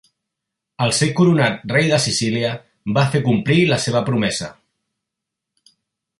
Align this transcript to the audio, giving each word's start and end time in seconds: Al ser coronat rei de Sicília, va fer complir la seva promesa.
Al 0.85 0.93
ser 0.99 1.09
coronat 1.19 1.67
rei 1.75 1.91
de 1.91 1.99
Sicília, 2.07 2.55
va 2.99 3.05
fer 3.17 3.23
complir 3.29 3.61
la 3.75 3.81
seva 3.85 4.03
promesa. 4.09 4.51